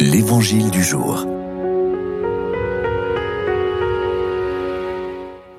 L'Évangile 0.00 0.70
du 0.70 0.84
jour. 0.84 1.24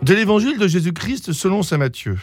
De 0.01 0.13
l'Évangile 0.13 0.57
de 0.57 0.65
Jésus-Christ 0.65 1.33
selon 1.33 1.61
Saint 1.61 1.77
Matthieu. 1.77 2.17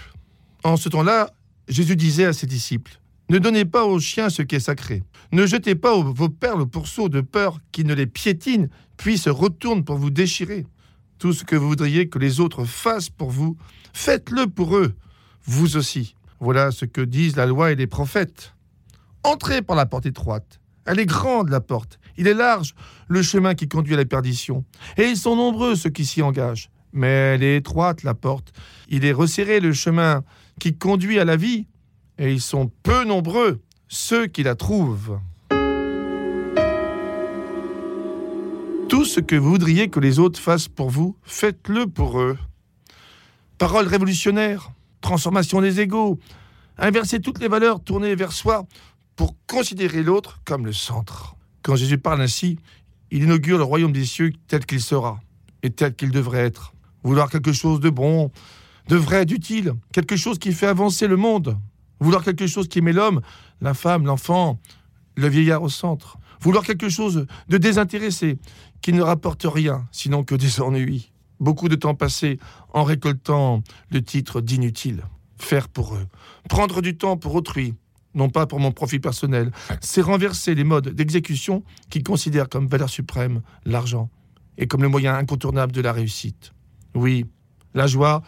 En 0.64 0.78
ce 0.78 0.88
temps-là, 0.88 1.30
Jésus 1.68 1.94
disait 1.94 2.24
à 2.24 2.32
ses 2.32 2.46
disciples, 2.46 3.00
Ne 3.28 3.38
donnez 3.38 3.66
pas 3.66 3.84
aux 3.84 4.00
chiens 4.00 4.30
ce 4.30 4.40
qui 4.40 4.54
est 4.54 4.60
sacré. 4.60 5.02
Ne 5.30 5.44
jetez 5.44 5.74
pas 5.74 5.94
vos 5.94 6.30
perles 6.30 6.62
au 6.62 6.66
pourceau 6.66 7.10
de 7.10 7.20
peur 7.20 7.58
qu'ils 7.70 7.86
ne 7.86 7.92
les 7.92 8.06
piétinent, 8.06 8.68
puis 8.96 9.18
se 9.18 9.28
retournent 9.28 9.84
pour 9.84 9.98
vous 9.98 10.10
déchirer. 10.10 10.64
Tout 11.18 11.34
ce 11.34 11.44
que 11.44 11.54
vous 11.54 11.68
voudriez 11.68 12.08
que 12.08 12.18
les 12.18 12.40
autres 12.40 12.64
fassent 12.64 13.10
pour 13.10 13.28
vous, 13.28 13.58
faites-le 13.92 14.46
pour 14.46 14.78
eux, 14.78 14.94
vous 15.44 15.76
aussi. 15.76 16.14
Voilà 16.40 16.70
ce 16.70 16.86
que 16.86 17.02
disent 17.02 17.36
la 17.36 17.44
loi 17.44 17.72
et 17.72 17.76
les 17.76 17.86
prophètes. 17.86 18.54
Entrez 19.22 19.60
par 19.60 19.76
la 19.76 19.84
porte 19.84 20.06
étroite. 20.06 20.60
Elle 20.86 21.00
est 21.00 21.06
grande, 21.06 21.50
la 21.50 21.60
porte. 21.60 21.98
Il 22.16 22.28
est 22.28 22.34
large, 22.34 22.74
le 23.08 23.22
chemin 23.22 23.54
qui 23.54 23.68
conduit 23.68 23.94
à 23.94 23.96
la 23.96 24.04
perdition. 24.04 24.64
Et 24.96 25.04
ils 25.04 25.16
sont 25.16 25.36
nombreux, 25.36 25.74
ceux 25.74 25.90
qui 25.90 26.06
s'y 26.06 26.22
engagent. 26.22 26.70
Mais 26.92 27.34
elle 27.34 27.42
est 27.42 27.56
étroite, 27.56 28.04
la 28.04 28.14
porte. 28.14 28.52
Il 28.88 29.04
est 29.04 29.12
resserré, 29.12 29.60
le 29.60 29.72
chemin 29.72 30.22
qui 30.60 30.76
conduit 30.76 31.18
à 31.18 31.24
la 31.24 31.36
vie. 31.36 31.66
Et 32.18 32.32
ils 32.32 32.40
sont 32.40 32.70
peu 32.82 33.04
nombreux, 33.04 33.60
ceux 33.88 34.26
qui 34.26 34.42
la 34.42 34.54
trouvent. 34.54 35.18
Tout 38.88 39.04
ce 39.04 39.18
que 39.18 39.34
vous 39.34 39.50
voudriez 39.50 39.88
que 39.88 39.98
les 39.98 40.20
autres 40.20 40.40
fassent 40.40 40.68
pour 40.68 40.90
vous, 40.90 41.16
faites-le 41.24 41.88
pour 41.88 42.20
eux. 42.20 42.38
Parole 43.58 43.88
révolutionnaire, 43.88 44.70
transformation 45.00 45.60
des 45.60 45.80
égaux, 45.80 46.18
inverser 46.78 47.20
toutes 47.20 47.40
les 47.40 47.48
valeurs 47.48 47.80
tournées 47.80 48.14
vers 48.14 48.32
soi 48.32 48.66
pour 49.16 49.34
considérer 49.46 50.02
l'autre 50.02 50.40
comme 50.44 50.66
le 50.66 50.72
centre. 50.72 51.34
Quand 51.62 51.74
Jésus 51.74 51.98
parle 51.98 52.20
ainsi, 52.20 52.58
il 53.10 53.24
inaugure 53.24 53.58
le 53.58 53.64
royaume 53.64 53.92
des 53.92 54.04
cieux 54.04 54.32
tel 54.46 54.64
qu'il 54.64 54.80
sera 54.80 55.20
et 55.62 55.70
tel 55.70 55.94
qu'il 55.94 56.10
devrait 56.10 56.44
être. 56.44 56.74
Vouloir 57.02 57.30
quelque 57.30 57.52
chose 57.52 57.80
de 57.80 57.90
bon, 57.90 58.30
de 58.88 58.96
vrai, 58.96 59.24
d'utile, 59.24 59.74
quelque 59.92 60.16
chose 60.16 60.38
qui 60.38 60.52
fait 60.52 60.66
avancer 60.66 61.08
le 61.08 61.16
monde. 61.16 61.58
Vouloir 61.98 62.22
quelque 62.22 62.46
chose 62.46 62.68
qui 62.68 62.82
met 62.82 62.92
l'homme, 62.92 63.20
la 63.60 63.74
femme, 63.74 64.04
l'enfant, 64.04 64.60
le 65.16 65.28
vieillard 65.28 65.62
au 65.62 65.68
centre. 65.68 66.18
Vouloir 66.40 66.64
quelque 66.64 66.88
chose 66.88 67.26
de 67.48 67.58
désintéressé, 67.58 68.38
qui 68.82 68.92
ne 68.92 69.02
rapporte 69.02 69.46
rien, 69.48 69.86
sinon 69.90 70.22
que 70.22 70.34
des 70.34 70.60
ennuis. 70.60 71.10
Beaucoup 71.40 71.68
de 71.68 71.74
temps 71.74 71.94
passé 71.94 72.38
en 72.72 72.84
récoltant 72.84 73.62
le 73.90 74.02
titre 74.02 74.40
d'inutile. 74.40 75.04
Faire 75.38 75.68
pour 75.68 75.94
eux. 75.94 76.06
Prendre 76.48 76.82
du 76.82 76.96
temps 76.96 77.16
pour 77.16 77.34
autrui, 77.34 77.74
non 78.16 78.30
pas 78.30 78.46
pour 78.46 78.58
mon 78.58 78.72
profit 78.72 78.98
personnel, 78.98 79.52
c'est 79.80 80.00
renverser 80.00 80.54
les 80.54 80.64
modes 80.64 80.88
d'exécution 80.88 81.62
qui 81.90 82.02
considèrent 82.02 82.48
comme 82.48 82.66
valeur 82.66 82.88
suprême 82.88 83.42
l'argent 83.64 84.10
et 84.58 84.66
comme 84.66 84.82
le 84.82 84.88
moyen 84.88 85.14
incontournable 85.14 85.72
de 85.72 85.82
la 85.82 85.92
réussite. 85.92 86.52
Oui, 86.94 87.26
la 87.74 87.86
joie, 87.86 88.22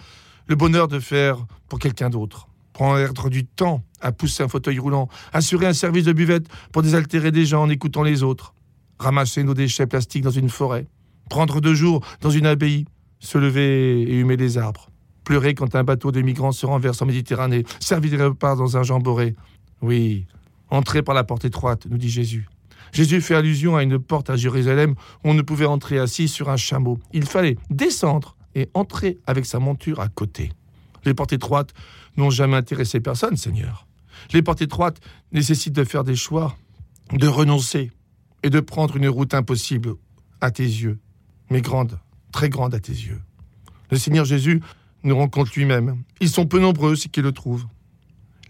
le 0.47 0.55
bonheur 0.55 0.87
de 0.87 1.01
faire 1.01 1.47
pour 1.69 1.79
quelqu'un 1.79 2.11
d'autre. 2.11 2.49
Prendre 2.75 3.29
du 3.29 3.45
temps 3.45 3.83
à 4.01 4.13
pousser 4.13 4.45
un 4.45 4.49
fauteuil 4.49 4.79
roulant, 4.79 5.09
assurer 5.33 5.67
un 5.67 5.73
service 5.73 6.05
de 6.05 6.13
buvette 6.13 6.47
pour 6.71 6.83
désaltérer 6.83 7.33
des 7.33 7.45
gens 7.45 7.63
en 7.63 7.71
écoutant 7.71 8.05
les 8.05 8.23
autres, 8.23 8.55
ramasser 9.01 9.43
nos 9.43 9.55
déchets 9.55 9.87
plastiques 9.87 10.23
dans 10.23 10.31
une 10.31 10.49
forêt, 10.49 10.87
prendre 11.29 11.61
deux 11.61 11.75
jours 11.75 12.05
dans 12.21 12.31
une 12.31 12.47
abbaye, 12.47 12.85
se 13.19 13.37
lever 13.37 14.03
et 14.03 14.15
humer 14.15 14.37
les 14.37 14.59
arbres, 14.59 14.91
pleurer 15.25 15.55
quand 15.55 15.75
un 15.75 15.83
bateau 15.83 16.13
de 16.13 16.21
migrants 16.23 16.53
se 16.53 16.67
renverse 16.67 17.03
en 17.03 17.07
Méditerranée, 17.07 17.65
servir 17.81 18.17
des 18.17 18.25
repas 18.25 18.55
dans 18.55 18.77
un 18.77 18.83
jamboré, 18.85 19.35
oui, 19.83 20.27
entrez 20.71 21.03
par 21.03 21.15
la 21.15 21.25
porte 21.25 21.45
étroite, 21.45 21.87
nous 21.89 21.99
dit 21.99 22.11
Jésus. 22.11 22.49
Jésus 22.93 23.21
fait 23.21 23.35
allusion 23.35 23.77
à 23.77 23.83
une 23.83 23.99
porte 23.99 24.31
à 24.31 24.37
Jérusalem 24.37 24.93
où 25.25 25.31
on 25.31 25.35
ne 25.35 25.43
pouvait 25.43 25.67
entrer 25.67 25.99
assis 25.99 26.29
sur 26.29 26.49
un 26.49 26.57
chameau. 26.57 26.99
Il 27.13 27.27
fallait 27.27 27.57
descendre 27.71 28.37
et 28.55 28.69
entrer 28.75 29.19
avec 29.27 29.47
sa 29.47 29.59
monture 29.59 30.01
à 30.01 30.09
côté. 30.09 30.53
Les 31.05 31.15
portes 31.15 31.33
étroites 31.33 31.75
n'ont 32.17 32.31
jamais 32.31 32.57
intéressé 32.57 33.01
personne, 33.01 33.37
Seigneur. 33.37 33.87
Les 34.33 34.43
portes 34.43 34.63
étroites 34.63 35.01
nécessitent 35.33 35.77
de 35.77 35.85
faire 35.85 36.03
des 36.03 36.17
choix, 36.17 36.57
de 37.13 37.29
renoncer 37.29 37.93
et 38.43 38.51
de 38.51 38.61
prendre 38.61 38.97
une 38.97 39.09
route 39.09 39.35
impossible 39.35 39.95
à 40.41 40.51
tes 40.51 40.65
yeux, 40.65 40.99
mais 41.51 41.61
grande, 41.61 41.99
très 42.33 42.49
grande 42.49 42.75
à 42.75 42.81
tes 42.81 42.93
yeux. 42.93 43.21
Le 43.91 43.97
Seigneur 43.99 44.25
Jésus 44.25 44.61
nous 45.05 45.17
rencontre 45.17 45.53
lui-même. 45.57 46.03
Ils 46.21 46.29
sont 46.29 46.47
peu 46.47 46.59
nombreux, 46.59 46.97
ceux 46.97 47.09
qui 47.09 47.23
le 47.23 47.33
trouvent. 47.33 47.67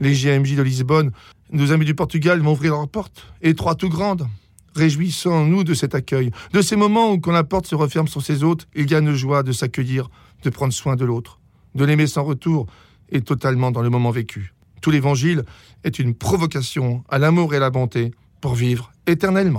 Les 0.01 0.13
GMJ 0.13 0.55
de 0.55 0.63
Lisbonne, 0.63 1.11
nos 1.51 1.73
amis 1.73 1.85
du 1.85 1.95
Portugal 1.95 2.41
vont 2.41 2.53
ouvrir 2.53 2.73
leurs 2.73 2.89
portes, 2.89 3.27
étroites 3.43 3.83
ou 3.83 3.89
grandes. 3.89 4.29
Réjouissons-nous 4.77 5.65
de 5.65 5.75
cet 5.75 5.95
accueil, 5.95 6.31
de 6.53 6.63
ces 6.63 6.77
moments 6.77 7.13
où 7.13 7.19
quand 7.19 7.33
la 7.33 7.43
porte 7.43 7.67
se 7.67 7.75
referme 7.75 8.07
sur 8.07 8.23
ses 8.23 8.45
hôtes, 8.45 8.69
il 8.77 8.91
y 8.91 8.95
a 8.95 8.99
une 8.99 9.15
joie 9.15 9.43
de 9.43 9.51
s'accueillir, 9.51 10.09
de 10.45 10.51
prendre 10.51 10.73
soin 10.73 10.95
de 10.95 11.05
l'autre, 11.05 11.41
de 11.75 11.85
l'aimer 11.85 12.07
sans 12.07 12.23
retour 12.23 12.67
et 13.11 13.23
totalement 13.23 13.73
dans 13.73 13.83
le 13.83 13.91
moment 13.91 14.11
vécu. 14.11 14.55
Tout 14.81 14.91
l'évangile 14.91 15.45
est 15.83 15.99
une 15.99 16.15
provocation 16.15 17.03
à 17.09 17.19
l'amour 17.19 17.55
et 17.55 17.57
à 17.57 17.61
la 17.61 17.71
bonté 17.71 18.13
pour 18.41 18.55
vivre 18.55 18.93
éternellement. 19.07 19.57